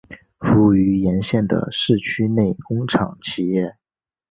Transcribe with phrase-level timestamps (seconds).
[0.39, 3.75] 服务于沿线的市区内工厂企业。